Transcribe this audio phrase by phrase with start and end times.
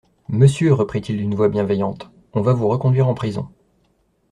[0.29, 3.49] Monsieur, reprit-il d'une voix bienveillante, on va vous reconduire en prison.